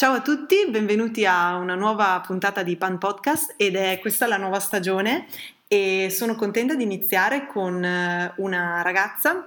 [0.00, 4.38] Ciao a tutti, benvenuti a una nuova puntata di Pan Podcast ed è questa la
[4.38, 5.26] nuova stagione
[5.68, 9.46] e sono contenta di iniziare con eh, una ragazza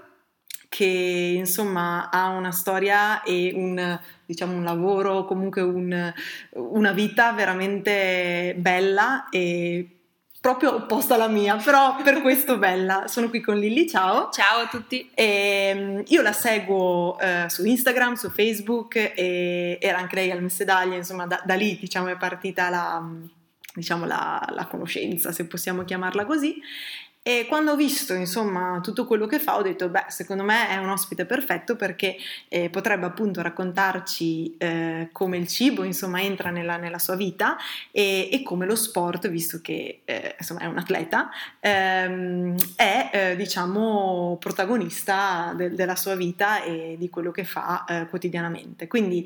[0.69, 6.13] che insomma ha una storia e un, diciamo, un lavoro, comunque un,
[6.51, 10.02] una vita veramente bella e
[10.43, 13.07] proprio opposta alla mia, però per questo bella.
[13.07, 14.29] Sono qui con Lilly, ciao.
[14.29, 15.09] Ciao a tutti.
[15.13, 20.41] E, ehm, io la seguo eh, su Instagram, su Facebook e era anche lei al
[20.41, 23.01] Messedaglia, insomma da, da lì diciamo è partita la,
[23.73, 26.61] diciamo, la, la conoscenza, se possiamo chiamarla così.
[27.25, 30.75] E quando ho visto insomma tutto quello che fa ho detto beh secondo me è
[30.75, 32.17] un ospite perfetto perché
[32.49, 37.55] eh, potrebbe appunto raccontarci eh, come il cibo insomma entra nella, nella sua vita
[37.91, 41.29] e, e, come lo sport visto che eh, insomma è un atleta
[41.61, 48.07] ehm, è eh, diciamo protagonista de- della sua vita e di quello che fa eh,
[48.09, 49.25] quotidianamente quindi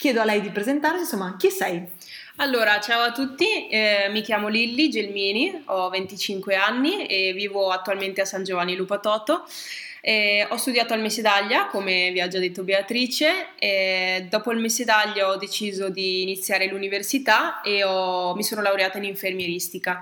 [0.00, 1.86] chiedo a lei di presentarsi insomma chi sei?
[2.36, 8.22] Allora, ciao a tutti, eh, mi chiamo Lilli Gelmini, ho 25 anni e vivo attualmente
[8.22, 9.46] a San Giovanni Lupatoto.
[10.00, 15.28] Eh, ho studiato al Mesedaglia, come vi ha già detto Beatrice, e dopo il Mesedaglia
[15.28, 20.00] ho deciso di iniziare l'università e ho, mi sono laureata in infermieristica.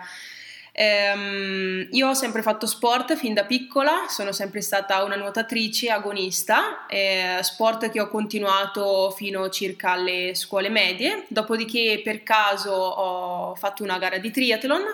[0.81, 6.87] Ehm, io ho sempre fatto sport fin da piccola, sono sempre stata una nuotatrice agonista,
[6.87, 13.83] eh, sport che ho continuato fino circa alle scuole medie, dopodiché per caso ho fatto
[13.83, 14.85] una gara di triathlon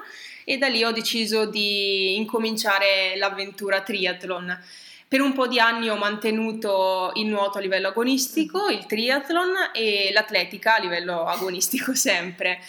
[0.44, 4.58] e da lì ho deciso di incominciare l'avventura triathlon.
[5.06, 10.12] Per un po' di anni ho mantenuto il nuoto a livello agonistico, il triathlon e
[10.14, 12.60] l'atletica a livello agonistico sempre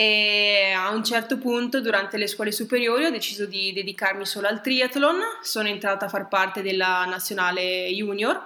[0.00, 4.60] e a un certo punto durante le scuole superiori ho deciso di dedicarmi solo al
[4.60, 8.40] triathlon, sono entrata a far parte della nazionale junior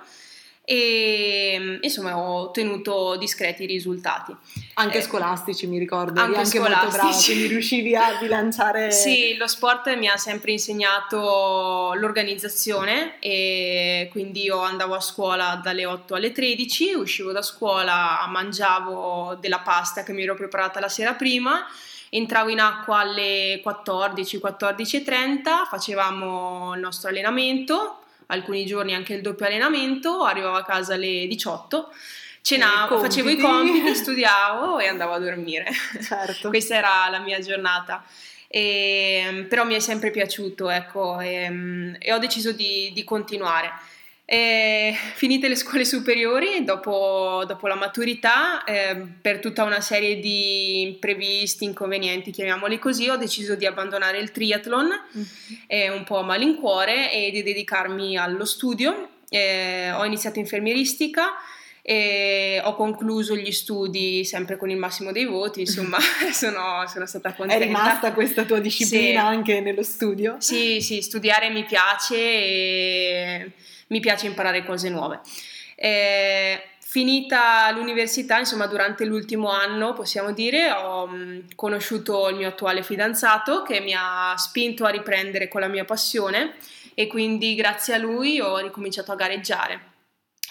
[0.64, 4.34] e insomma ho ottenuto discreti risultati.
[4.74, 8.90] Anche eh, scolastici mi ricordo, anche, anche molto brava, quindi riuscivi a bilanciare...
[9.02, 15.84] Sì, lo sport mi ha sempre insegnato l'organizzazione e quindi io andavo a scuola dalle
[15.84, 21.14] 8 alle 13, uscivo da scuola, mangiavo della pasta che mi ero preparata la sera
[21.14, 21.66] prima
[22.14, 28.01] entravo in acqua alle 14, 14.30, facevamo il nostro allenamento,
[28.32, 31.92] alcuni giorni anche il doppio allenamento, arrivavo a casa alle 18,
[32.40, 35.66] cenavo, facevo i compiti, studiavo e andavo a dormire.
[36.02, 36.48] Certo.
[36.50, 38.04] Questa era la mia giornata.
[38.48, 43.04] E, ehm, però mi è sempre piaciuto, ecco, e, ehm, e ho deciso di, di
[43.04, 43.70] continuare.
[44.32, 50.80] E finite le scuole superiori, dopo, dopo la maturità, eh, per tutta una serie di
[50.80, 55.26] imprevisti, inconvenienti, chiamiamoli così, ho deciso di abbandonare il triathlon, mm-hmm.
[55.66, 59.10] eh, un po' a malincuore, e di dedicarmi allo studio.
[59.28, 61.32] Eh, ho iniziato infermieristica
[61.82, 65.98] e ho concluso gli studi sempre con il massimo dei voti, insomma
[66.32, 67.62] sono, sono, stata contenta.
[67.62, 69.26] È rimasta questa tua disciplina sì.
[69.26, 70.36] anche nello studio?
[70.38, 73.52] Sì, sì, studiare mi piace e
[73.92, 75.20] mi piace imparare cose nuove.
[75.76, 82.82] Eh, finita l'università, insomma, durante l'ultimo anno, possiamo dire, ho mm, conosciuto il mio attuale
[82.82, 86.54] fidanzato che mi ha spinto a riprendere con la mia passione
[86.94, 89.90] e quindi grazie a lui ho ricominciato a gareggiare.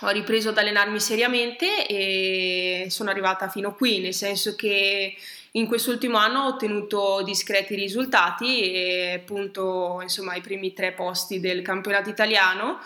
[0.03, 5.15] Ho ripreso ad allenarmi seriamente e sono arrivata fino qui, nel senso che
[5.51, 11.61] in quest'ultimo anno ho ottenuto discreti risultati e appunto insomma i primi tre posti del
[11.61, 12.79] campionato italiano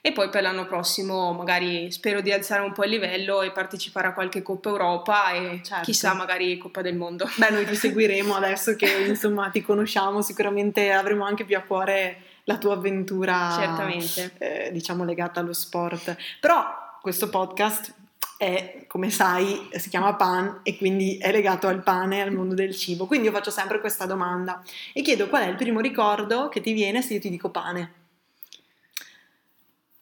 [0.00, 4.08] e poi per l'anno prossimo magari spero di alzare un po' il livello e partecipare
[4.08, 5.84] a qualche Coppa Europa e certo.
[5.84, 7.28] chissà magari Coppa del Mondo.
[7.36, 12.22] Beh, noi ti seguiremo adesso che insomma ti conosciamo, sicuramente avremo anche più a cuore
[12.44, 16.16] la tua avventura, certamente, eh, diciamo legata allo sport.
[16.40, 16.64] Però
[17.00, 17.94] questo podcast
[18.38, 22.74] è, come sai, si chiama Pan e quindi è legato al pane, al mondo del
[22.74, 23.06] cibo.
[23.06, 24.62] Quindi io faccio sempre questa domanda
[24.94, 27.99] e chiedo qual è il primo ricordo che ti viene se io ti dico pane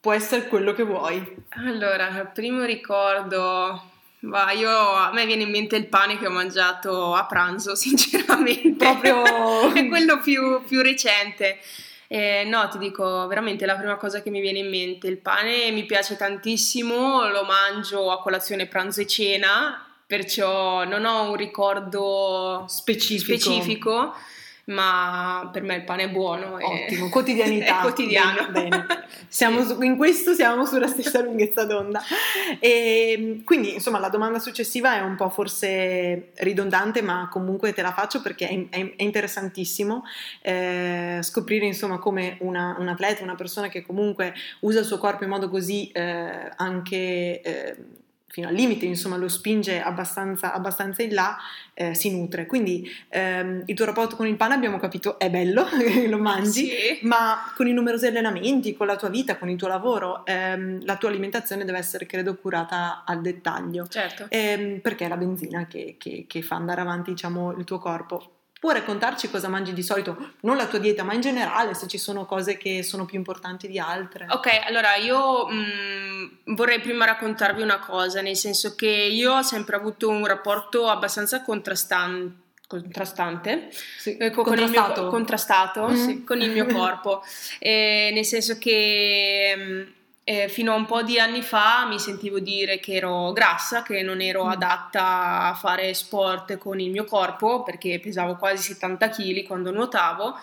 [0.01, 1.37] può essere quello che vuoi.
[1.51, 3.83] Allora, primo ricordo,
[4.21, 8.85] va, io, a me viene in mente il pane che ho mangiato a pranzo, sinceramente.
[8.85, 9.73] Proprio...
[9.75, 11.59] è quello più, più recente.
[12.11, 15.09] Eh, no, ti dico veramente la prima cosa che mi viene in mente.
[15.09, 21.29] Il pane mi piace tantissimo, lo mangio a colazione, pranzo e cena, perciò non ho
[21.29, 23.39] un ricordo specifico.
[23.39, 24.15] specifico
[24.69, 26.55] ma per me il pane è buono.
[26.55, 27.11] Ottimo, e...
[27.11, 27.79] quotidianità.
[27.79, 28.49] è quotidiano.
[28.51, 28.87] Bene, bene.
[29.29, 32.03] Su, in questo siamo sulla stessa lunghezza d'onda.
[32.59, 37.93] E, quindi, insomma, la domanda successiva è un po' forse ridondante, ma comunque te la
[37.93, 40.05] faccio perché è, è, è interessantissimo
[40.43, 45.25] eh, scoprire, insomma, come una, un atleta, una persona che comunque usa il suo corpo
[45.25, 47.41] in modo così eh, anche...
[47.41, 47.77] Eh,
[48.31, 51.37] fino al limite, insomma, lo spinge abbastanza, abbastanza in là,
[51.75, 52.45] eh, si nutre.
[52.47, 55.67] Quindi ehm, il tuo rapporto con il pane abbiamo capito è bello,
[56.09, 56.99] lo mangi, Sì.
[57.07, 60.97] ma con i numerosi allenamenti, con la tua vita, con il tuo lavoro, ehm, la
[60.97, 63.87] tua alimentazione deve essere, credo, curata al dettaglio.
[63.89, 64.27] Certo.
[64.29, 68.33] Ehm, perché è la benzina che, che- che fa andare avanti, diciamo, il tuo corpo.
[68.61, 70.33] Puoi raccontarci cosa mangi di solito?
[70.41, 73.69] Non la tua dieta, ma in generale, se ci sono cose che sono più importanti
[73.69, 74.27] di altre.
[74.31, 79.77] Ok, allora io mh, vorrei prima raccontarvi una cosa, nel senso che io ho sempre
[79.77, 82.35] avuto un rapporto abbastanza contrastan-
[82.67, 83.69] contrastante
[83.99, 85.09] Sì, eh, co- con il mio, contrastato.
[85.09, 85.95] contrastato, Mm.
[85.95, 87.23] sì, con il mio corpo,
[87.61, 89.93] Eh, nel senso che mh,
[90.31, 94.03] eh, fino a un po' di anni fa mi sentivo dire che ero grassa, che
[94.03, 94.51] non ero Mm.
[94.51, 100.39] adatta a fare sport con il mio corpo perché pesavo quasi 70 kg quando nuotavo.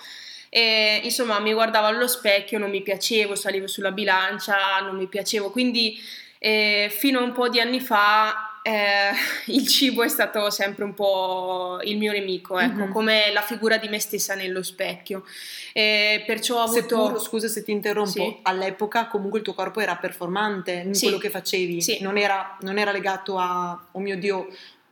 [0.49, 5.51] E, insomma, mi guardavo allo specchio, non mi piacevo, salivo sulla bilancia, non mi piacevo,
[5.51, 5.99] quindi
[6.39, 9.11] eh, fino a un po' di anni fa eh,
[9.53, 12.91] il cibo è stato sempre un po' il mio nemico, ecco, Mhm.
[12.91, 15.23] come la figura di me stessa nello specchio.
[15.71, 16.79] Eh, perciò ho avuto...
[17.05, 18.37] Seppur, scusa se ti interrompo, Sì.
[18.41, 21.03] all'epoca comunque il tuo corpo era performante in Sì.
[21.03, 21.97] quello che facevi, Sì.
[22.01, 24.47] non, era, non era legato a, oh mio Dio,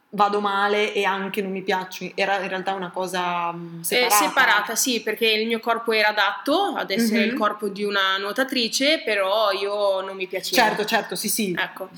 [0.10, 4.16] vado male e anche non mi piaccio, era in realtà una cosa mm, Eh, separata.
[4.28, 7.31] separata, sì, perché il mio corpo era adatto ad essere Mhm.
[7.31, 10.62] il corpo di una nuotatrice, però io non mi piaceva.
[10.62, 11.56] Certo, certo, sì, sì.
[11.60, 11.90] Ecco,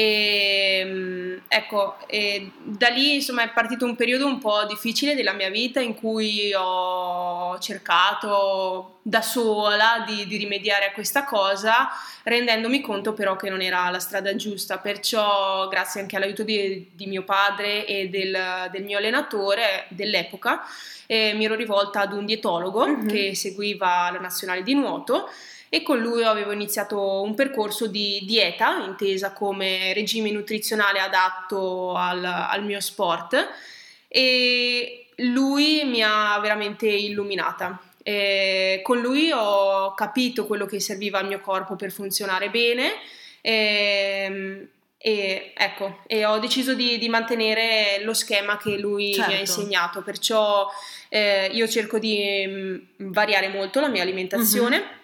[0.00, 5.50] e, ecco, e da lì insomma è partito un periodo un po' difficile della mia
[5.50, 11.88] vita in cui ho cercato da sola di, di rimediare a questa cosa,
[12.22, 17.06] rendendomi conto però che non era la strada giusta, perciò grazie anche all'aiuto di, di
[17.06, 20.62] mio padre e del, del mio allenatore dell'epoca,
[21.06, 23.08] eh, mi ero rivolta ad un dietologo Mhm.
[23.08, 25.28] che seguiva la nazionale di nuoto
[25.68, 32.24] e con lui avevo iniziato un percorso di dieta intesa come regime nutrizionale adatto al,
[32.24, 33.48] al mio sport
[34.08, 37.80] e lui mi ha veramente illuminata.
[38.02, 42.92] E con lui ho capito quello che serviva al mio corpo per funzionare bene
[43.42, 49.24] e, e, ecco, e ho deciso di, di mantenere lo schema che lui mi ha
[49.24, 49.40] Certo.
[49.40, 50.68] insegnato, perciò
[51.10, 52.76] eh, io cerco di mm,
[53.10, 54.96] variare molto la mia alimentazione.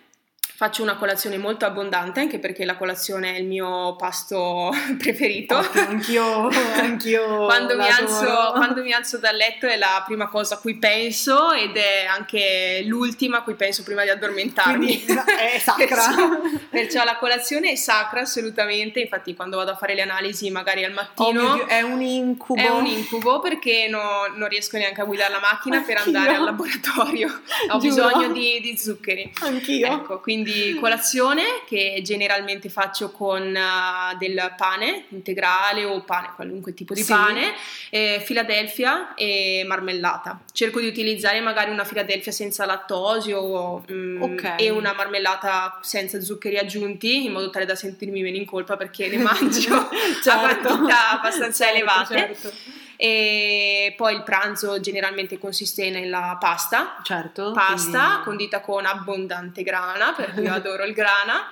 [0.57, 5.57] Faccio una colazione molto abbondante anche perché la colazione è il mio pasto preferito.
[5.57, 6.49] Ottimo, anch'io,
[6.79, 10.77] anch'io Quando mi, alzo, quando mi alzo dal letto è la prima cosa a cui
[10.77, 15.05] penso ed è anche l'ultima a cui penso prima di addormentarmi.
[15.05, 15.87] Quindi è sacra.
[15.87, 16.41] Perciò,
[16.71, 20.93] perciò la colazione è sacra assolutamente, infatti quando vado a fare le analisi magari al
[20.93, 22.61] Oh mattino Dio, è un incubo.
[22.61, 26.17] è un incubo perché no- non riesco neanche a guidare la macchina per Anch'io.
[26.17, 27.29] andare al laboratorio,
[27.71, 27.79] ho Giuro.
[27.81, 29.33] bisogno di, di zuccheri.
[29.41, 29.87] Anch'io.
[29.89, 30.43] Ecco, quindi
[30.79, 37.13] colazione che generalmente faccio con eh, del pane integrale o pane, qualunque tipo di Sì.
[37.13, 37.53] pane,
[37.91, 40.41] eh, Philadelphia e marmellata.
[40.53, 44.55] Cerco di utilizzare magari una Philadelphia senza lattosio mm, Ok.
[44.59, 49.09] e una marmellata senza zuccheri aggiunti in modo tale da sentirmi meno in colpa perché
[49.09, 49.75] ne mangio
[50.31, 52.17] a quantità abbastanza Certo, elevate.
[52.17, 52.53] Certo,
[52.97, 60.13] E poi il pranzo generalmente consiste nella pasta, certo pasta quindi- condita con abbondante grana,
[60.13, 61.49] perché io adoro il grana.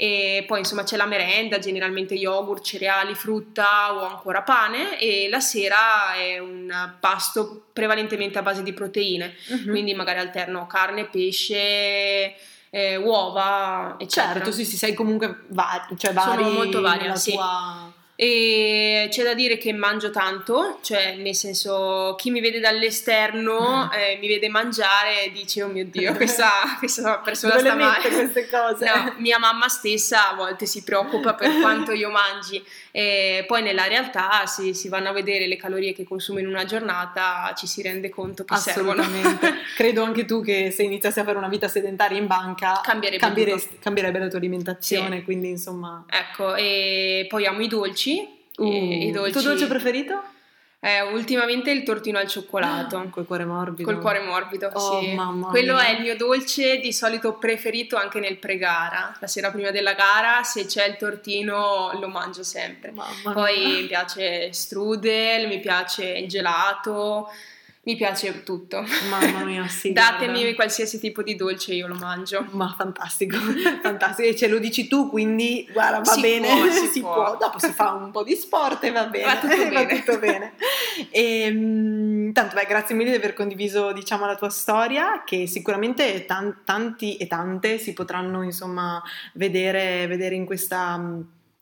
[0.00, 5.40] E poi insomma c'è la merenda, generalmente yogurt, cereali, frutta o ancora pane e la
[5.40, 9.70] sera è un pasto prevalentemente a base di proteine, Mhm.
[9.70, 12.32] quindi magari alterno carne, pesce,
[12.70, 14.34] eh, uova, eccetera.
[14.34, 17.32] Certo, sì, sì, sei comunque vari, cioè Sono vari molto varia, sì.
[17.32, 17.92] tua...
[18.20, 24.18] E c'è da dire che mangio tanto, cioè nel senso chi mi vede dall'esterno eh,
[24.20, 28.08] mi vede mangiare e dice oh mio dio questa, questa persona sta male.
[28.08, 28.86] queste cose?
[28.86, 32.60] No, mia mamma stessa a volte si preoccupa per quanto io mangi
[32.90, 36.64] e poi nella realtà se si vanno a vedere le calorie che consumo in una
[36.64, 39.00] giornata ci si rende conto che servono.
[39.02, 39.54] Assolutamente.
[39.76, 44.18] Credo anche tu che se iniziassi a fare una vita sedentaria in banca Cambierebbe cambierebbe
[44.18, 45.22] la tua alimentazione, Sì.
[45.24, 46.04] quindi insomma...
[46.08, 48.07] Ecco, e poi amo i dolci.
[48.56, 50.22] Uh, e i Il tuo dolce preferito?
[50.80, 53.08] Eh, ultimamente il tortino al cioccolato.
[53.10, 53.90] Col cuore morbido.
[53.90, 55.12] Col cuore morbido, Oh, sì.
[55.12, 55.86] mamma Quello mia.
[55.86, 59.16] è il mio dolce di solito preferito anche nel pre-gara.
[59.18, 62.92] La sera prima della gara, se c'è il tortino, lo mangio sempre.
[62.92, 63.68] Mamma Poi mia.
[63.80, 67.28] mi piace strudel, mi piace il gelato,
[67.88, 68.84] mi piace tutto.
[69.08, 69.92] Mamma mia, sì.
[69.92, 70.54] Datemi guarda.
[70.56, 72.46] qualsiasi tipo di dolce, io lo mangio.
[72.50, 73.38] Ma fantastico,
[73.82, 74.28] fantastico.
[74.28, 77.14] E ce lo dici tu, quindi guarda, va Si bene, può, si si può.
[77.14, 77.36] può.
[77.38, 79.24] Dopo si fa un po' di sport e va bene.
[79.24, 80.02] Va tutto va bene.
[80.02, 80.52] tutto bene.
[81.10, 86.26] E, mm, tanto, beh, grazie mille di aver condiviso, diciamo, la tua storia, che sicuramente
[86.26, 89.02] tan- tanti e tante si potranno, insomma,
[89.32, 91.00] vedere, vedere in questa...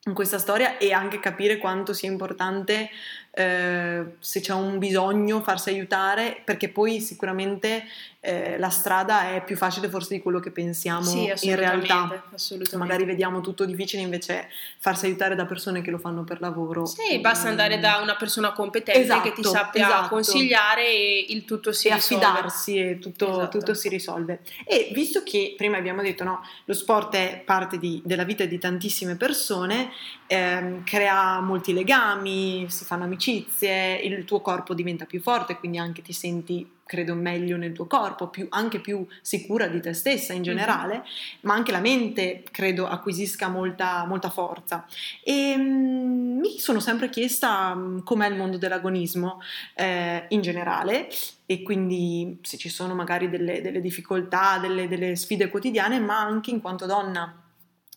[0.07, 2.91] in questa storia e anche capire quanto sia importante
[3.39, 7.85] eh, se c'è un bisogno farsi aiutare perché poi sicuramente
[8.21, 12.77] eh, la strada è più facile forse di quello che pensiamo sì, in realtà assolutamente.
[12.79, 17.19] magari vediamo tutto difficile invece farsi aiutare da persone che lo fanno per lavoro sì
[17.19, 20.09] basta andare da una persona competente esatto, che ti sappia esatto.
[20.09, 23.59] consigliare e il tutto si e risolve affidarsi e tutto, Esatto.
[23.59, 28.01] tutto si risolve e visto che prima abbiamo detto no lo sport è parte di-
[28.03, 29.91] della vita di tantissime persone
[30.27, 36.03] ehm, crea molti legami si fanno amicizie il tuo corpo diventa più forte quindi anche
[36.03, 40.43] ti senti credo meglio nel tuo corpo più- anche più sicura di te stessa in
[40.43, 41.05] generale
[41.41, 44.87] ma anche la mente credo acquisisca molta, molta forza
[45.25, 49.41] e mm, mi sono sempre chiesta mm, com'è il mondo dell'agonismo
[49.75, 51.09] eh, in generale
[51.47, 56.51] e quindi se ci sono magari delle, delle difficoltà, delle, delle sfide quotidiane, ma anche
[56.51, 57.46] in quanto donna.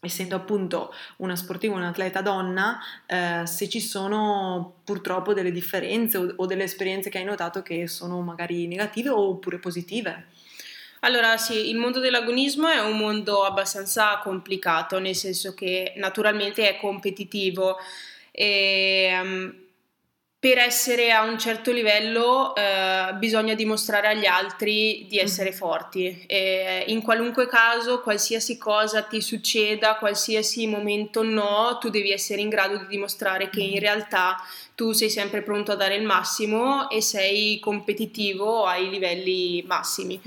[0.02, 6.46] Essendo appunto una sportiva, un'atleta donna, eh, se ci sono purtroppo delle differenze o, o
[6.46, 10.28] delle esperienze che hai notato che sono magari negative oppure positive.
[11.02, 16.78] Allora sì, il mondo dell'agonismo è un mondo abbastanza complicato, nel senso che naturalmente è
[16.78, 17.78] competitivo
[18.32, 19.56] e ehm,
[20.40, 25.56] per essere a un certo livello eh, bisogna dimostrare agli altri di essere Mhm.
[25.56, 26.24] forti.
[26.28, 32.48] E in qualunque caso, qualsiasi cosa ti succeda, qualsiasi momento no, tu devi essere in
[32.48, 33.80] grado di dimostrare che in Mhm.
[33.80, 34.38] realtà
[34.76, 40.22] tu sei sempre pronto a dare il massimo e sei competitivo ai livelli massimi.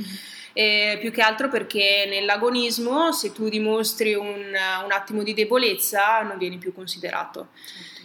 [0.55, 4.27] Eh, più che altro perché nell'agonismo se tu dimostri un,
[4.85, 7.49] un attimo di debolezza non vieni più considerato.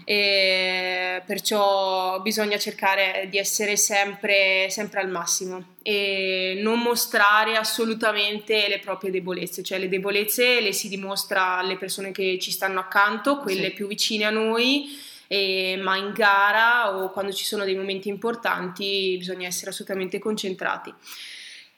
[0.09, 8.79] E perciò bisogna cercare di essere sempre, sempre al massimo e non mostrare assolutamente le
[8.79, 13.67] proprie debolezze, cioè le debolezze le si dimostra alle persone che ci stanno accanto, quelle
[13.67, 13.73] Sì.
[13.73, 19.15] più vicine a noi, e- ma in gara o quando ci sono dei momenti importanti
[19.17, 20.93] bisogna essere assolutamente concentrati.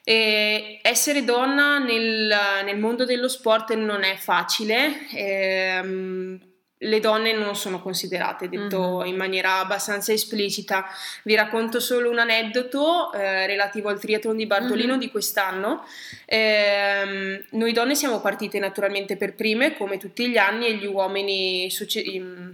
[0.02, 2.32] E essere donna nel,
[2.64, 6.49] nel mondo dello sport non è facile, ehm,
[6.82, 9.06] le donne non sono considerate, detto Mhm.
[9.06, 10.86] in maniera abbastanza esplicita.
[11.24, 14.98] Vi racconto solo un aneddoto eh, relativo al triathlon di Bartolino Mhm.
[14.98, 15.84] di quest'anno.
[16.24, 21.68] Ehm, noi donne siamo partite naturalmente per prime, come tutti gli anni, e gli uomini
[21.70, 22.02] succe-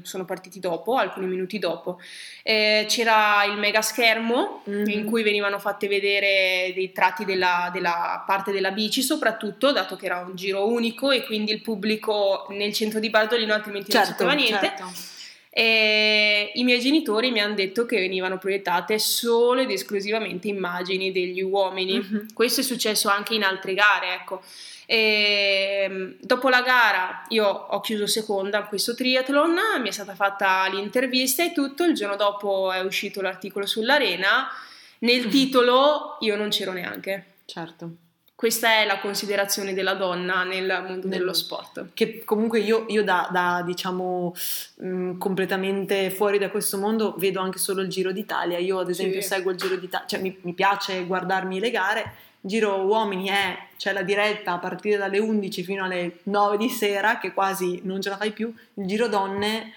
[0.03, 2.01] sono partiti dopo, alcuni minuti dopo.
[2.43, 4.89] Eh, c'era il mega schermo Mhm.
[4.89, 10.07] in cui venivano fatte vedere dei tratti della, della parte della bici, soprattutto dato che
[10.07, 14.16] era un giro unico e quindi il pubblico nel centro di Bartolino altrimenti non Certo,
[14.17, 14.59] sapeva niente.
[14.59, 15.15] certo.
[15.51, 21.41] E I miei genitori mi hanno detto che venivano proiettate solo ed esclusivamente immagini degli
[21.41, 21.99] uomini.
[21.99, 22.27] Mhm.
[22.35, 24.43] Questo è successo anche in altre gare, ecco.
[24.85, 30.67] E, dopo la gara io ho chiuso seconda in questo triathlon, mi è stata fatta
[30.69, 34.49] l'intervista e tutto, il giorno dopo è uscito l'articolo sull'arena,
[35.01, 37.25] nel titolo io non c'ero neanche.
[37.47, 37.91] Certo.
[38.37, 41.87] Questa è la considerazione della donna nel mondo dello sport.
[41.95, 44.35] Che comunque io, io da, da, diciamo
[44.77, 48.59] mh, completamente fuori da questo mondo vedo anche solo il Giro d'Italia.
[48.59, 49.27] Io ad esempio Sì.
[49.29, 52.13] seguo il Giro d'Italia, cioè mi, mi piace guardarmi le gare.
[52.43, 57.19] Giro uomini è, c'è la diretta a partire dalle 11 fino alle 9 di sera
[57.19, 58.55] che quasi non ce la fai più.
[58.75, 59.73] Il Giro donne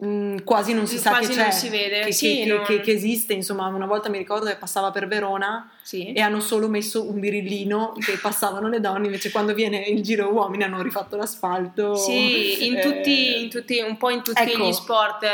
[0.00, 2.64] mh, quasi non si sa Quasi che c'è, non si vede, che, sì, che- non-
[2.64, 3.32] che- che esiste.
[3.32, 6.12] Insomma, una volta mi ricordo che passava per Verona Sì.
[6.12, 10.30] e hanno solo messo un birillino che passavano le donne, invece quando viene il giro
[10.32, 11.96] uomini hanno rifatto l'asfalto.
[11.96, 14.66] Sì, in Eh, tutti, in tutti- un po' in tutti ecco.
[14.68, 15.24] gli sport.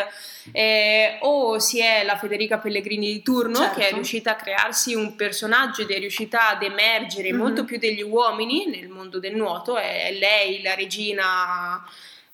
[0.52, 3.78] Eh, o si è la Federica Pellegrini di turno Certo.
[3.80, 7.38] che è riuscita a crearsi un personaggio ed è riuscita ad emergere Mhm.
[7.38, 11.82] molto più degli uomini nel mondo del nuoto, è lei la regina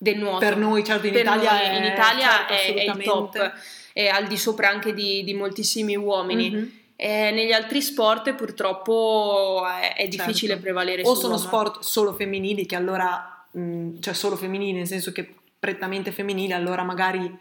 [0.02, 0.38] del nuoto.
[0.38, 3.52] Per noi, certo, in Italia, noi, è, in Italia certo, è, è il top,
[3.92, 6.50] è al di sopra anche di, di moltissimi uomini.
[6.50, 6.72] Mhm.
[6.96, 10.62] Eh, negli altri sport purtroppo è, è difficile Certo.
[10.62, 15.34] prevalere O sono sport solo femminili, che allora, mh, cioè solo femminili, nel senso che
[15.58, 17.38] prettamente femminili, allora magari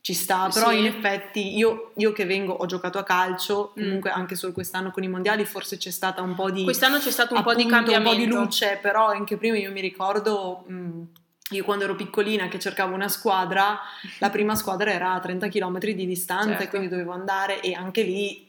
[0.00, 0.78] ci sta, però Sì.
[0.78, 3.82] in effetti io, io che vengo, ho giocato a calcio, Mm.
[3.82, 6.64] comunque anche solo quest'anno con i mondiali forse c'è stata un po' di...
[6.64, 8.10] Quest'anno c'è stato un po' di appunto, cambiamento.
[8.10, 11.02] un po' di luce, però anche prima io mi ricordo, mh,
[11.50, 13.78] io quando ero piccolina che cercavo una squadra,
[14.18, 16.68] la prima squadra era a 30 km di distanza e Certo.
[16.70, 18.48] quindi dovevo andare e anche lì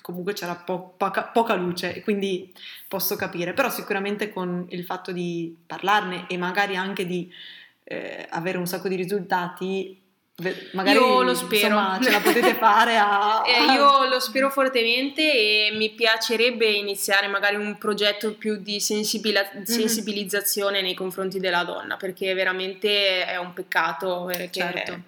[0.00, 2.52] comunque c'era po- poca, poca luce, e quindi
[2.88, 7.32] posso capire, però sicuramente con il fatto di parlarne e magari anche di
[7.84, 10.01] eh, avere un sacco di risultati
[10.72, 11.66] Magari io lo spero.
[11.66, 13.42] Insomma, ce la potete fare a...
[13.46, 19.50] eh, io lo spero fortemente e mi piacerebbe iniziare magari un progetto più di sensibil-
[19.54, 19.62] mhm.
[19.64, 20.84] sensibilizzazione mm-hmm.
[20.84, 25.00] nei confronti della donna, perché veramente è un peccato eh, certo.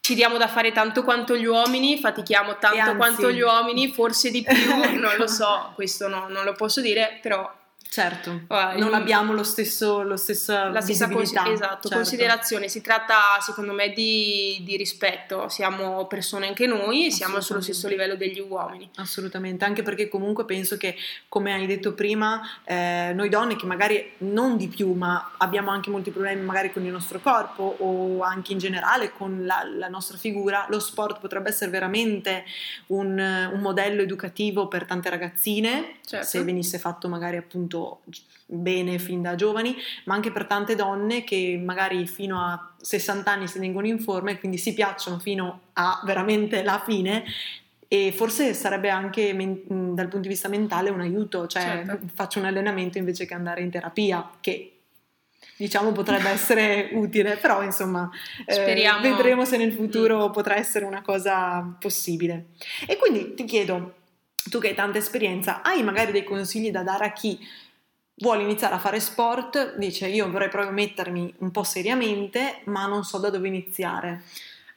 [0.00, 4.42] ci diamo da fare tanto quanto gli uomini, fatichiamo tanto quanto gli uomini, forse di
[4.42, 7.58] più, non lo so, questo no, non lo posso dire, però
[7.92, 11.88] Certo, uh, non abbiamo lo stesso, lo stesso la stessa cons- esatto, certo.
[11.88, 12.68] considerazione.
[12.68, 15.48] Si tratta, secondo me, di, di, rispetto.
[15.48, 18.88] Siamo persone anche noi e siamo sullo stesso livello degli uomini.
[18.94, 20.94] Assolutamente, anche perché comunque penso che,
[21.28, 25.90] come hai detto prima, eh, noi donne che magari non di più, ma abbiamo anche
[25.90, 30.16] molti problemi magari con il nostro corpo o anche in generale con la, la nostra
[30.16, 32.44] figura, lo sport potrebbe essere veramente
[32.86, 36.24] un, un modello educativo per tante ragazzine, certo.
[36.24, 37.78] se venisse fatto magari appunto
[38.46, 43.46] bene fin da giovani, ma anche per tante donne che magari fino a 60 anni
[43.46, 47.24] si tengono in forma e quindi si piacciono fino a veramente la fine
[47.92, 52.06] e forse sarebbe anche dal punto di vista mentale un aiuto, cioè certo.
[52.14, 54.76] faccio un allenamento invece che andare in terapia, che
[55.56, 58.08] diciamo potrebbe essere utile, però insomma
[58.46, 60.32] eh, vedremo se nel futuro mm.
[60.32, 62.50] potrà essere una cosa possibile.
[62.86, 63.94] E quindi ti chiedo,
[64.48, 67.40] tu che hai tanta esperienza, hai magari dei consigli da dare a chi
[68.20, 73.04] vuole iniziare a fare sport, dice io vorrei proprio mettermi un po' seriamente, ma non
[73.04, 74.22] so da dove iniziare.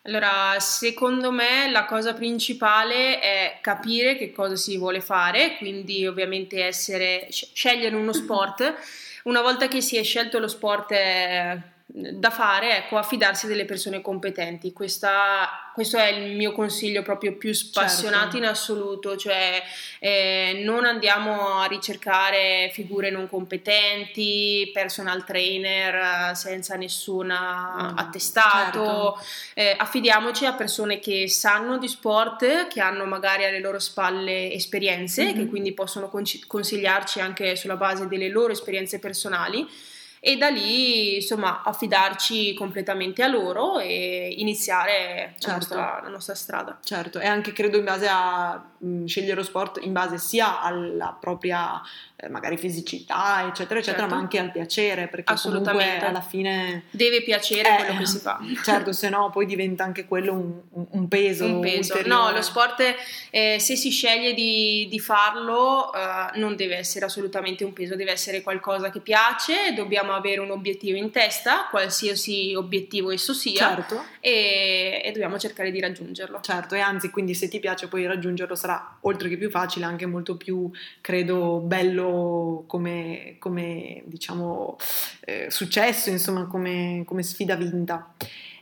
[0.05, 6.61] Allora, secondo me la cosa principale è capire che cosa si vuole fare, quindi ovviamente
[6.63, 8.75] essere, scegliere uno sport.
[9.23, 14.01] Una volta che si è scelto lo sport eh, da fare, ecco, affidarsi delle persone
[14.01, 14.73] competenti.
[14.73, 18.37] Questa, questo è il mio consiglio proprio più spassionato certo.
[18.37, 19.61] in assoluto, cioè
[19.99, 29.17] eh, non andiamo a ricercare figure non competenti, personal trainer eh, senza nessun mm, attestato,
[29.17, 29.25] certo.
[29.53, 35.25] eh, affidiamoci a persone che sanno di sport, che hanno magari alle loro spalle esperienze,
[35.25, 35.35] mm-hmm.
[35.35, 36.09] che quindi possono
[36.47, 39.91] consigliarci anche sulla base delle loro esperienze personali
[40.25, 45.47] e da lì insomma affidarci completamente a loro e iniziare certo.
[45.47, 46.79] la, nostra, la, nostra, strada.
[46.81, 51.17] Certo, e anche credo in base a mh, scegliere lo sport in base sia alla
[51.19, 51.81] propria
[52.15, 54.15] eh, magari fisicità, eccetera, eccetera, certo.
[54.15, 58.39] ma anche al piacere, perché comunque alla fine deve piacere eh, quello che si fa.
[58.63, 61.43] Certo, se no poi diventa anche quello un, un peso.
[61.45, 61.95] Un peso.
[61.95, 62.07] Ulteriore.
[62.07, 62.81] No, lo sport
[63.29, 68.11] eh, se si sceglie di, di farlo eh, non deve essere assolutamente un peso, deve
[68.11, 74.03] essere qualcosa che piace, dobbiamo avere un obiettivo in testa, qualsiasi obiettivo esso sia, certo.
[74.19, 76.39] e, e dobbiamo cercare di raggiungerlo.
[76.41, 80.05] Certo, e anzi, quindi se ti piace poi raggiungerlo sarà oltre che più facile, anche
[80.05, 80.69] molto più,
[81.01, 84.77] credo, bello come, come diciamo,
[85.21, 88.13] eh, successo, insomma, come, come, sfida vinta.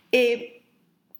[0.10, 0.61] E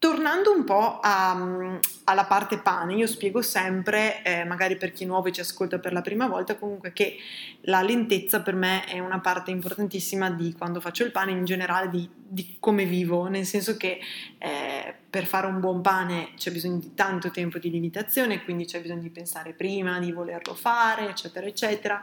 [0.02, 5.30] tornando un po' a, alla parte pane, io spiego sempre, eh, magari per chi nuovo
[5.30, 7.18] ci ascolta per la prima volta, comunque che
[7.60, 11.88] la lentezza per me è una parte importantissima di quando faccio il pane, in generale
[11.88, 14.00] di, di come vivo, nel senso che
[14.38, 18.80] eh, per fare un buon pane c'è bisogno di tanto tempo di lievitazione, quindi c'è
[18.80, 22.02] bisogno di pensare prima, di volerlo fare, eccetera, eccetera,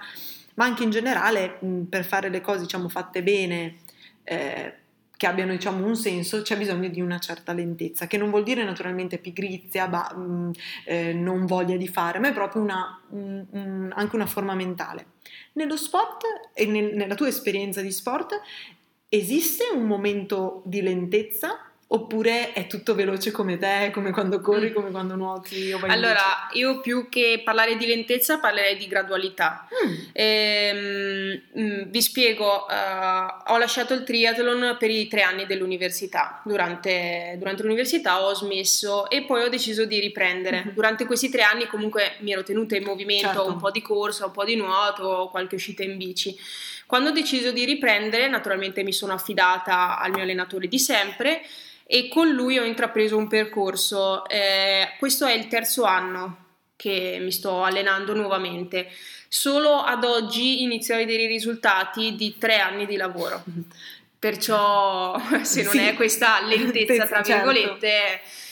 [0.53, 3.75] ma anche in generale mh, per fare le cose, diciamo, fatte bene,
[4.23, 4.73] eh,
[5.19, 8.63] che abbiano diciamo, un senso, c'è bisogno di una certa lentezza, che non vuol dire
[8.63, 10.51] naturalmente pigrizia, bah, mh,
[10.85, 15.07] eh, non voglia di fare, ma è proprio una, un, un, anche una forma mentale.
[15.53, 18.39] Nello sport e nel, nella tua esperienza di sport
[19.09, 24.73] esiste un momento di lentezza Oppure è tutto veloce come te, come quando corri, mm.
[24.73, 25.71] come quando nuoti?
[25.87, 29.67] allora, io più che parlare di lentezza parlerei di gradualità.
[29.73, 29.93] Mm.
[30.11, 36.43] Ehm, mm, vi spiego, uh, ho lasciato il triathlon per i tre anni dell'università.
[36.45, 40.57] Durante, durante, l'università ho smesso e poi ho deciso di riprendere.
[40.65, 40.75] Mm-hmm.
[40.75, 43.47] Durante questi tre anni comunque mi ero tenuta in movimento, certo.
[43.47, 46.37] un po' di corsa, un po' di nuoto, qualche uscita in bici.
[46.89, 51.43] Quando ho deciso di riprendere, naturalmente mi sono affidata al mio allenatore di sempre
[51.85, 54.27] e con lui ho intrapreso un percorso.
[54.27, 58.87] Eh, questo è il terzo anno che mi sto allenando nuovamente.
[59.27, 63.43] Solo ad oggi inizio a vedere i risultati di tre anni di lavoro.
[64.17, 65.77] Perciò, se non sì.
[65.77, 67.77] è questa lentezza, tra certo.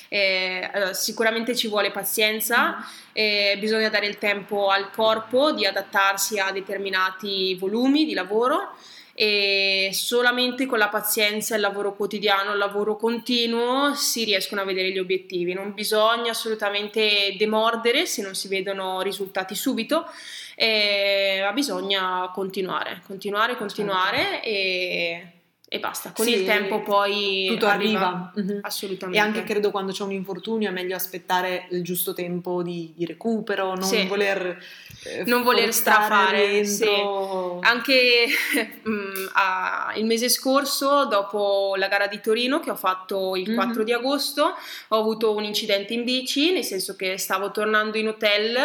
[0.09, 2.77] Eh, sicuramente ci vuole pazienza,
[3.13, 8.75] eh, bisogna dare il tempo al corpo di adattarsi a determinati volumi di lavoro
[9.19, 14.91] e solamente con la pazienza, il lavoro quotidiano, il lavoro continuo si riescono a vedere
[14.91, 15.53] gli obiettivi.
[15.53, 20.05] Non bisogna assolutamente demordere se non si vedono risultati subito,
[20.53, 24.47] eh, ma bisogna continuare, continuare, continuare certo.
[24.47, 25.31] e
[25.69, 26.11] e basta.
[26.13, 28.31] Con Sì, il tempo poi tutto arriva.
[28.33, 28.59] Mhm.
[28.61, 29.19] Assolutamente.
[29.19, 33.05] E anche credo quando c'è un infortunio è meglio aspettare il giusto tempo di, di
[33.05, 34.05] recupero, non Sì.
[34.05, 34.63] voler
[35.03, 37.59] eh, Non voler strafare, dentro.
[37.59, 38.25] Anche
[38.87, 43.55] mm, a- il mese scorso, dopo la gara di Torino che ho fatto il Mhm.
[43.55, 44.53] 4 di agosto,
[44.87, 48.57] ho avuto un incidente in bici, nel senso che stavo tornando in hotel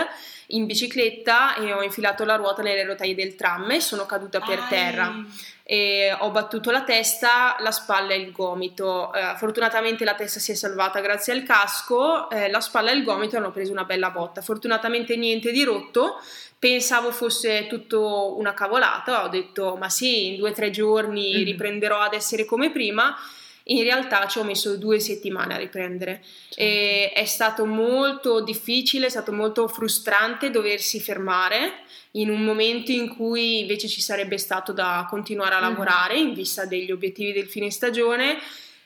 [0.49, 4.59] in bicicletta e ho infilato la ruota nelle rotaie del tram e sono caduta per
[4.59, 4.69] Ai.
[4.69, 5.25] terra
[5.73, 9.11] e ho battuto la testa, la spalla e il gomito.
[9.15, 13.05] Eh, fortunatamente la testa si è salvata grazie al casco, eh, la spalla e il
[13.05, 14.43] gomito hanno preso una bella botta.
[14.43, 16.21] Fortunatamente niente di rotto.
[16.59, 21.45] Pensavo fosse tutto una cavolata, ho detto ma sì, in due o tre giorni Mhm.
[21.45, 23.17] riprenderò ad essere come prima.
[23.65, 26.23] In realtà ci ho messo due settimane a riprendere
[26.57, 31.73] e è stato molto difficile, è stato molto frustrante doversi fermare
[32.13, 35.69] in un momento in cui invece ci sarebbe stato da continuare a Mhm.
[35.69, 38.39] lavorare in vista degli obiettivi del fine stagione.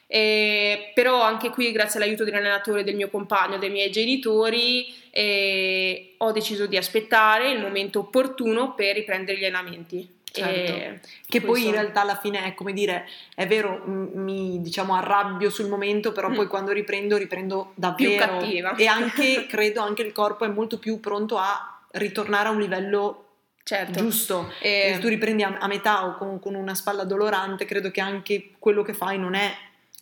[0.09, 6.31] Eh, però anche qui, grazie all'aiuto dell'allenatore, del mio compagno, dei miei genitori, eh, ho
[6.31, 10.16] deciso di aspettare il momento opportuno per riprendere gli allenamenti.
[10.41, 10.73] Certo.
[10.73, 14.95] E Che poi questo- in realtà alla fine è come dire, è vero, mi diciamo
[14.95, 16.35] arrabbio sul momento, però Mm.
[16.35, 18.27] poi quando riprendo, riprendo davvero.
[18.27, 18.75] cattiva.
[18.77, 23.25] E anche, credo, anche il corpo è molto più pronto a ritornare a un livello
[23.63, 23.99] certo.
[24.01, 24.53] giusto.
[24.61, 28.01] Eh, Se tu riprendi a, a metà o con, con una spalla dolorante, credo che
[28.01, 29.53] anche quello che fai non è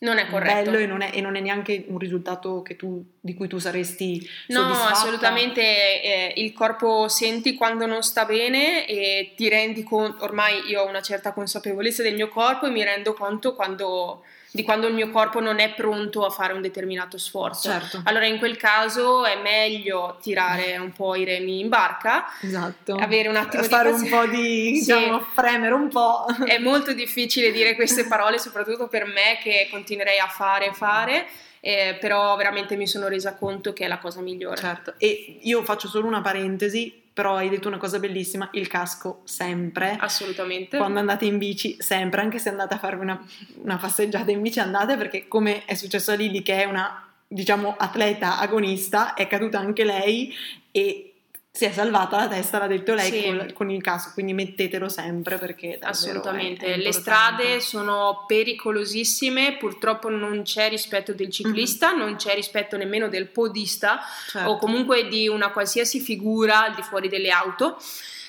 [0.00, 0.70] non è corretto.
[0.70, 3.56] bello e non è, e non è neanche un risultato che tu- di cui tu
[3.56, 10.22] saresti No, assolutamente eh, il corpo senti quando non sta bene e ti rendi conto,
[10.24, 14.62] ormai io ho una certa consapevolezza del mio corpo e mi rendo conto quando, di
[14.62, 17.70] quando il mio corpo non è pronto a fare un determinato sforzo.
[17.70, 22.96] Certo, Allora in quel caso è meglio tirare un po' i remi in barca, esatto.
[22.96, 24.92] avere un attimo di Fare un po' di, Sì.
[24.94, 26.26] diciamo, premere un po'.
[26.44, 31.26] È molto difficile dire queste parole, soprattutto per me che continuerei a fare e fare,
[31.66, 34.56] eh, però veramente mi sono resa conto che è la cosa migliore.
[34.56, 39.22] Certo, e io faccio solo una parentesi, però hai detto una cosa bellissima, il casco
[39.24, 39.96] sempre.
[39.98, 40.76] Assolutamente.
[40.76, 43.26] Quando andate in bici, sempre, anche se andate a farvi una,
[43.62, 47.74] una passeggiata in bici, andate perché come è successo a Lili che è una, diciamo,
[47.78, 50.34] atleta agonista, è caduta anche lei
[50.70, 51.13] e
[51.56, 53.22] si è salvata la testa, l'ha detto lei, Sì.
[53.22, 59.56] con, con il casco, quindi mettetelo sempre perché Assolutamente, è- è le strade sono pericolosissime,
[59.56, 64.50] purtroppo non c'è rispetto del ciclista, non c'è rispetto nemmeno del podista Certo.
[64.50, 67.76] o comunque di una qualsiasi figura al di fuori delle auto.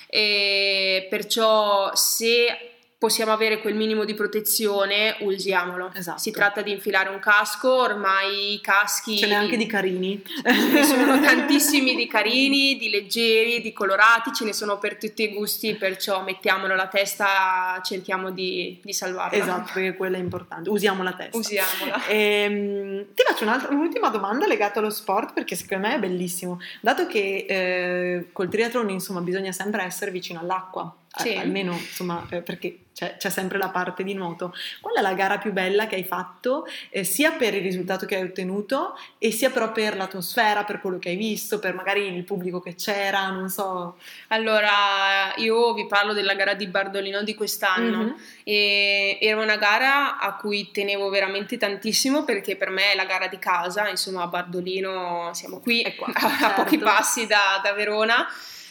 [0.07, 2.74] E perciò se
[3.05, 5.91] possiamo avere quel minimo di protezione, usiamolo.
[5.93, 6.17] Esatto.
[6.17, 10.23] Si tratta di infilare un casco, ormai i caschi Ce n'è anche di carini.
[10.25, 15.21] Ce ne sono tantissimi di carini, di leggeri, di colorati, ce ne sono per tutti
[15.21, 19.37] i gusti, perciò mettiamolo alla testa, cerchiamo di, di salvarla.
[19.37, 20.67] Esatto, perché quella è importante.
[20.71, 21.37] Usiamo la testa.
[21.37, 22.07] Usiamola.
[22.07, 26.59] Ehm, ti faccio un'altra- un'ultima domanda legata allo sport perché secondo me è bellissimo.
[26.81, 31.35] Dato che eh, col triathlon insomma bisogna sempre essere vicino all'acqua, Sì.
[31.35, 34.53] almeno insomma eh, perché c'è, c'è sempre la parte di nuoto.
[34.79, 38.15] Qual è la gara più bella che hai fatto eh, sia per il risultato che
[38.15, 42.23] hai ottenuto e sia però per l'atmosfera, per quello che hai visto, per magari il
[42.23, 43.97] pubblico che c'era, non so.
[44.29, 47.97] Allora, io vi parlo della gara di Bardolino di quest'anno.
[47.97, 48.15] Mhm.
[48.45, 53.27] E era una gara a cui tenevo veramente tantissimo perché per me è la gara
[53.27, 56.63] di casa, insomma a Bardolino siamo qui qua, a, a certo.
[56.63, 58.25] pochi passi da, da Verona.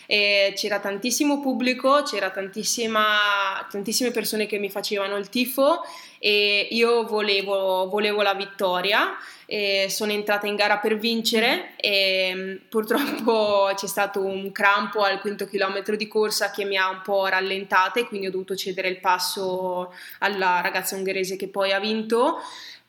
[0.06, 5.82] E c'era tantissimo pubblico, c'era tantissime persone che mi facevano il tifo
[6.18, 9.16] e io volevo, volevo la vittoria.
[9.88, 15.46] Sono entrata in gara per vincere e mh, purtroppo c'è stato un crampo al quinto
[15.46, 18.98] chilometro di corsa che mi ha un po' rallentata e quindi ho dovuto cedere il
[19.00, 22.38] passo alla ragazza ungherese che poi ha vinto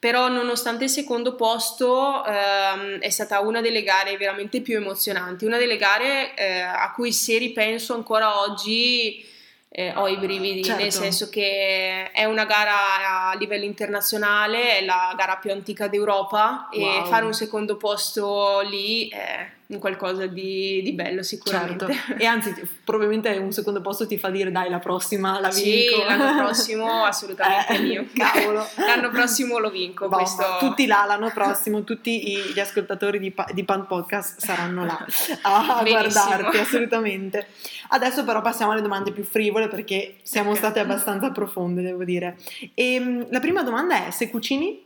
[0.05, 5.57] però nonostante il secondo posto ehm, è stata una delle gare veramente più emozionanti, una
[5.57, 9.25] delle gare eh, a cui se ripenso ancora oggi
[9.67, 10.79] eh, ho i brividi, Certo.
[10.83, 16.69] nel senso che è una gara a livello internazionale, è la gara più antica d'Europa
[16.71, 17.05] e Wow.
[17.07, 21.85] fare un secondo posto lì è un qualcosa di, di bello sicuramente.
[21.91, 22.21] Certo.
[22.21, 26.03] E anzi, probabilmente un secondo posto ti fa dire dai, la prossima la Sì, vinco.
[26.05, 28.05] l'anno prossimo assolutamente Eh, mio.
[28.13, 28.67] Cavolo.
[28.77, 30.17] L'anno prossimo lo vinco, Bomba.
[30.17, 30.43] questo...
[30.59, 35.03] Tutti là l'anno prossimo, tutti gli ascoltatori di, Pa- di Pan Podcast saranno là
[35.41, 36.23] a Benissimo.
[36.25, 37.47] guardarti, assolutamente.
[37.89, 40.57] Adesso però passiamo alle domande più frivole perché siamo Ok.
[40.57, 42.37] state abbastanza profonde, devo dire.
[42.73, 44.83] E, la prima domanda è, se cucini,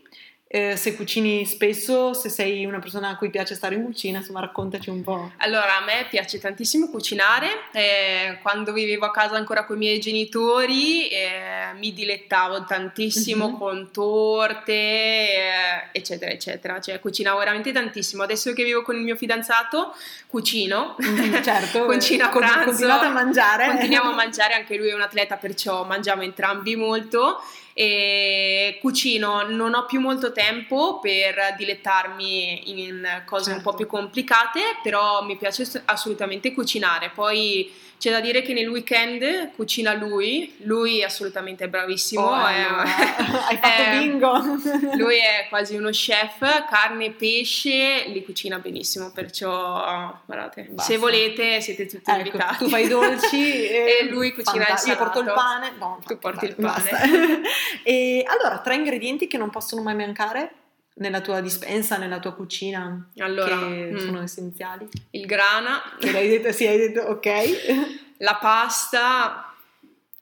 [0.52, 4.40] eh, se cucini spesso, se sei una persona a cui piace stare in cucina, insomma
[4.40, 5.32] raccontaci un po'.
[5.38, 10.00] Allora, a me piace tantissimo cucinare, eh, quando vivevo a casa ancora con i miei
[10.00, 13.58] genitori eh, mi dilettavo tantissimo mm-hmm.
[13.60, 18.24] con torte, eh, eccetera, eccetera, cioè cucinavo veramente tantissimo.
[18.24, 19.94] Adesso che vivo con il mio fidanzato,
[20.26, 23.68] cucino, mm, certo, cucino a pranzo, continuate a mangiare.
[23.68, 27.40] Continuiamo a mangiare, anche lui è un atleta, perciò mangiamo entrambi molto
[27.82, 33.58] e cucino, non ho più molto tempo per dilettarmi in cose certo.
[33.58, 33.76] un po' certo.
[33.78, 37.10] più complicate, però mi piace assolutamente cucinare.
[37.16, 42.22] Poi c'è da dire che nel weekend cucina lui, lui è assolutamente bravissimo.
[42.22, 44.42] Oh, è, hai fatto è, bingo!
[44.96, 50.94] lui è quasi uno chef, carne e pesce, li cucina benissimo, perciò guardate, Basta.
[50.94, 52.58] se volete siete tutti ecco, invitati.
[52.64, 55.04] Tu fai i dolci e, e lui cucina fanta- il salato.
[55.04, 57.42] Io porto il pane, no, tu porti il pane.
[57.84, 60.52] e allora, tre ingredienti che non possono mai mancare
[60.96, 64.88] nella tua dispensa, nella tua cucina, allora, che mm, sono essenziali?
[65.12, 65.82] Il grana.
[66.00, 68.08] Che l'hai detto, sì, hai detto ok.
[68.20, 69.54] La pasta.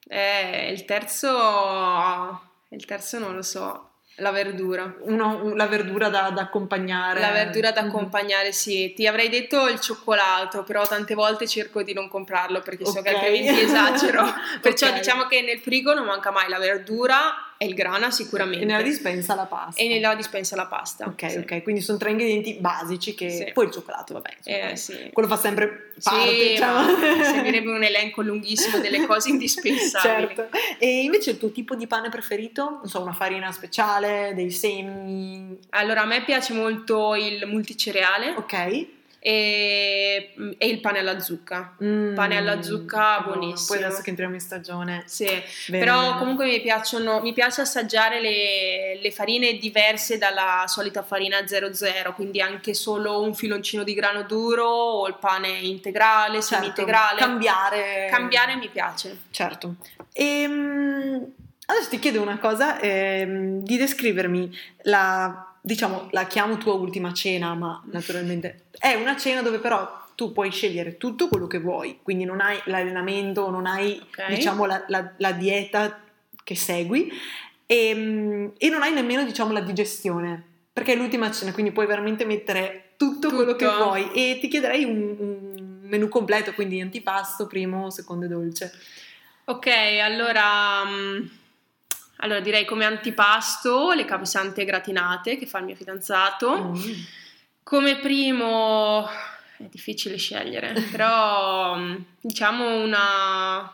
[0.08, 2.42] Eh, il terzo...
[2.70, 3.90] Il terzo non lo so.
[4.18, 4.96] La verdura.
[5.02, 7.20] Uno, la verdura da, da, accompagnare.
[7.20, 7.90] La verdura da mm-hmm.
[7.90, 8.94] accompagnare, sì.
[8.96, 12.94] Ti avrei detto il cioccolato, però tante volte cerco di non comprarlo perché okay.
[12.94, 14.24] so che altrimenti esagero.
[14.62, 15.00] Perciò okay.
[15.00, 18.64] diciamo che nel frigo non manca mai la verdura e il grana sicuramente.
[18.64, 19.82] E nella dispensa la pasta.
[19.82, 21.06] E nella dispensa la pasta.
[21.06, 21.38] Ok, sì.
[21.38, 23.30] ok, quindi sono tre ingredienti basici che...
[23.30, 23.52] Sì.
[23.54, 24.30] Poi il cioccolato, vabbè.
[24.38, 25.10] Insomma, eh, sì.
[25.12, 26.98] Quello fa sempre parte, sì, diciamo.
[27.24, 30.36] Servirebbe un elenco lunghissimo delle cose indispensabili.
[30.36, 30.50] certo.
[30.78, 32.78] E invece il tuo tipo di pane preferito?
[32.82, 35.58] Non so, una farina speciale, dei semi?
[35.70, 38.36] Allora, a me piace molto il multicereale.
[38.38, 38.96] Ok
[39.28, 41.76] e, e, il pane alla zucca.
[41.84, 43.76] Mm, pane alla zucca buonissimo.
[43.78, 45.04] Poi adesso che entriamo in stagione.
[45.06, 45.26] Sì,
[45.68, 51.46] bene, però comunque mi piacciono, mi piace assaggiare le, le, farine diverse dalla solita farina
[51.46, 57.20] 00, quindi anche solo un filoncino di grano duro o il pane integrale, certo, semi-integrale.
[57.20, 58.08] Cambiare.
[58.10, 59.24] Cambiare mi piace.
[59.30, 59.76] Certo.
[60.14, 61.34] Ehm,
[61.66, 67.54] adesso ti chiedo una cosa, ehm, di descrivermi la diciamo, la chiamo tua ultima cena,
[67.54, 72.24] ma naturalmente è una cena dove però tu puoi scegliere tutto quello che vuoi, quindi
[72.24, 74.34] non hai l'allenamento, non hai okay.
[74.34, 76.00] diciamo la, la, la, dieta
[76.42, 77.12] che segui
[77.66, 81.86] e, ehm, e, non hai nemmeno diciamo la digestione, perché è l'ultima cena, quindi puoi
[81.86, 83.36] veramente mettere tutto, tutto.
[83.36, 88.30] quello che vuoi e ti chiederei un, un menù completo, quindi antipasto, primo, secondo e
[88.30, 88.72] dolce.
[89.44, 89.68] Ok,
[90.02, 90.84] allora...
[90.86, 91.37] Um
[92.18, 96.74] allora direi come antipasto le capsante gratinate che fa il mio fidanzato.
[96.74, 96.92] Mm.
[97.64, 99.08] Come primo
[99.58, 101.78] è difficile scegliere, però
[102.20, 103.72] diciamo una,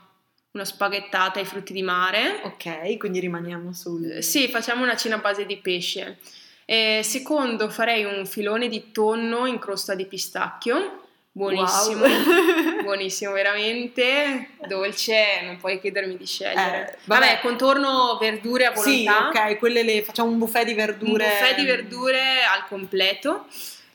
[0.52, 2.42] una spaghettata ai frutti di mare.
[2.44, 4.22] Ok, quindi rimaniamo sul...
[4.24, 6.18] Sì, facciamo una cena a base di pesce.
[6.66, 11.03] E secondo farei un filone di tonno in crosta di pistacchio
[11.36, 12.84] Buonissimo, wow.
[12.86, 16.92] buonissimo, veramente dolce, non puoi chiedermi di scegliere.
[16.92, 17.26] Eh, vabbè.
[17.26, 17.40] vabbè.
[17.42, 19.32] contorno verdure a volontà.
[19.34, 21.24] Sì, ok, quelle le facciamo un buffet di verdure.
[21.24, 23.48] Un buffet di verdure al completo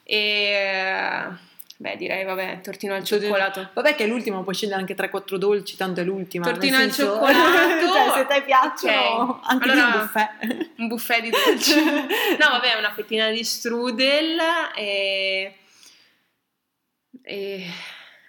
[0.03, 1.29] e
[1.77, 3.70] beh, direi vabbè, tortino al cioccolato.
[3.72, 6.44] Vabbè che è l'ultima, puoi scegliere anche 3-4 dolci, tanto è l'ultima.
[6.44, 7.05] Tortino al senso...
[7.05, 7.87] cioccolato.
[7.87, 9.40] cioè, se ti piacciono, okay.
[9.44, 10.70] anche allora, un buffet.
[10.79, 11.85] Un buffet di dolci.
[12.37, 14.40] no, vabbè, una fettina di strudel
[14.74, 15.58] e
[17.29, 17.67] e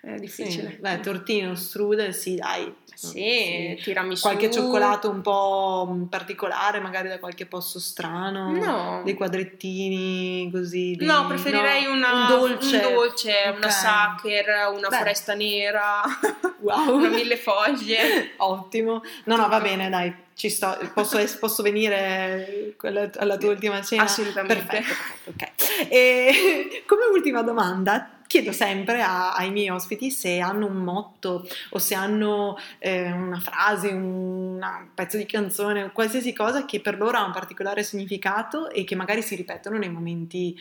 [0.02, 0.72] è difficile.
[0.72, 2.74] Sì, beh, tortino, strudel, sì, dai.
[2.94, 4.22] Sì, sì, tiramisù.
[4.22, 8.52] Qualche cioccolato un po' particolare, magari da qualche posto strano.
[8.52, 9.02] No.
[9.04, 10.96] Dei quadrettini così.
[10.98, 11.06] Di...
[11.06, 13.56] No, preferirei no, una, un dolce, un dolce okay.
[13.56, 14.98] una sacher, una Beh.
[14.98, 16.02] foresta nera,
[16.60, 16.92] wow.
[16.96, 18.34] una mille foglie.
[18.38, 19.02] Ottimo.
[19.26, 20.14] No, no, va bene, dai.
[20.34, 22.76] Ci sto, posso, posso venire
[23.18, 24.04] alla tua ultima cena?
[24.04, 24.56] Assolutamente.
[24.56, 25.92] Perfetto, perfetto ok.
[25.92, 31.80] E come ultima domanda, chiedo sempre a, ai miei ospiti se hanno un motto o
[31.80, 34.64] se hanno eh, una frase, un
[34.94, 39.24] pezzo di canzone, qualsiasi cosa che per loro ha un particolare significato e che magari
[39.24, 40.56] si ripetono nei momenti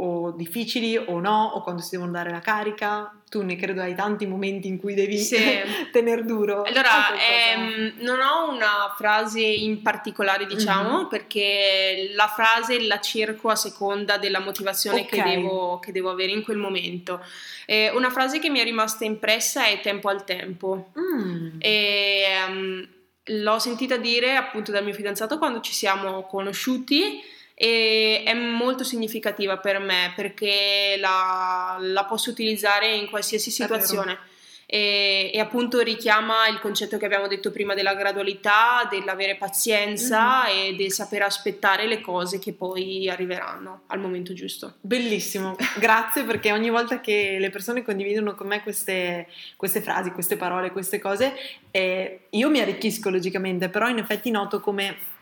[0.00, 3.12] o difficili o no, o quando si devono dare la carica.
[3.28, 5.36] Tu ne credo hai tanti momenti in cui devi sì.
[5.90, 6.62] tenere duro.
[6.62, 11.08] Allora, ehm, non ho una frase in particolare, diciamo, mm-hmm.
[11.08, 15.18] perché la frase la cerco a seconda della motivazione okay.
[15.18, 17.20] che, devo, che, devo, avere in quel momento.
[17.66, 20.92] Eh, una frase che mi è rimasta impressa è tempo al tempo.
[20.96, 21.56] Mm.
[21.58, 22.88] E, um,
[23.30, 27.20] l'ho sentita dire appunto dal mio fidanzato quando ci siamo conosciuti
[27.60, 34.16] e è molto significativa per me perché la, la posso utilizzare in qualsiasi situazione.
[34.64, 40.72] e, e, appunto richiama il concetto che abbiamo detto prima della gradualità, dell'avere pazienza mm-hmm.
[40.72, 44.74] e del saper aspettare le cose che poi arriveranno al momento giusto.
[44.80, 50.36] Bellissimo, grazie perché ogni volta che le persone condividono con me queste, queste frasi, queste
[50.36, 51.34] parole, queste cose,
[51.72, 55.16] eh, io mi arricchisco logicamente, però in effetti noto come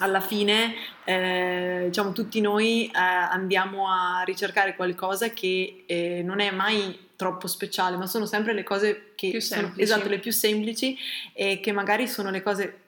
[0.00, 6.50] alla fine eh, diciamo tutti noi eh, andiamo a ricercare qualcosa che eh, non è
[6.50, 10.96] mai troppo speciale, ma sono sempre le cose che più sono esatto, le più semplici
[11.34, 12.84] e che magari sono le cose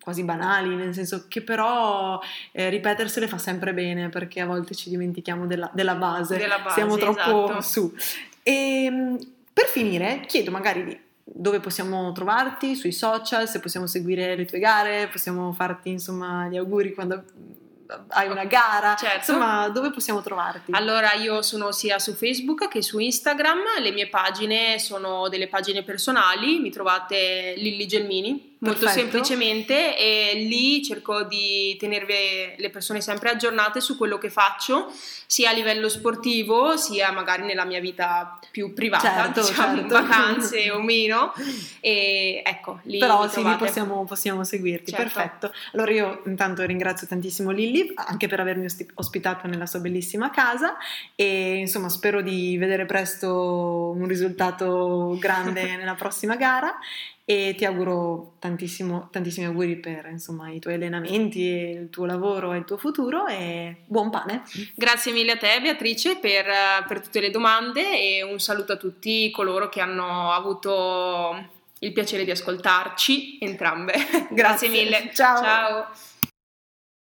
[0.00, 4.88] quasi banali, nel senso che però eh, ripetersele fa sempre bene perché a volte ci
[4.88, 7.60] dimentichiamo della, della base, della base siamo troppo esatto.
[7.60, 7.94] su.
[8.42, 9.18] E ehm,
[9.52, 15.08] per finire chiedo magari dove possiamo trovarti, sui social, se possiamo seguire le tue gare,
[15.08, 17.24] possiamo farti insomma gli auguri quando
[18.08, 19.32] hai una gara, certo.
[19.32, 20.72] insomma dove possiamo trovarti?
[20.72, 25.82] Allora io sono sia su Facebook che su Instagram, le mie pagine sono delle pagine
[25.82, 29.00] personali, mi trovate Lilli Gelmini molto Perfetto.
[29.00, 34.92] semplicemente e lì cerco di tenervi le persone sempre aggiornate su quello che faccio
[35.26, 39.94] sia a livello sportivo sia magari nella mia vita più privata certo, diciamo certo.
[39.94, 41.32] vacanze o meno
[41.80, 45.04] e ecco lì però sì lì possiamo, possiamo seguirti certo.
[45.04, 50.76] perfetto allora io intanto ringrazio tantissimo Lilli anche per avermi ospitato nella sua bellissima casa
[51.14, 56.76] e insomma spero di vedere presto un risultato grande nella prossima gara
[57.30, 62.56] e ti auguro tantissimo, tantissimi auguri per insomma, i tuoi allenamenti, il tuo lavoro e
[62.56, 64.44] il tuo futuro e buon pane.
[64.74, 66.46] Grazie mille a te Beatrice per,
[66.88, 72.24] per tutte le domande e un saluto a tutti coloro che hanno avuto il piacere
[72.24, 73.92] di ascoltarci entrambe.
[73.92, 75.10] Grazie, Grazie mille.
[75.12, 75.42] Ciao.
[75.42, 75.86] Ciao.